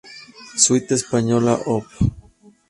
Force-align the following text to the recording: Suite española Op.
Suite 0.63 0.91
española 0.99 1.53
Op. 1.75 1.85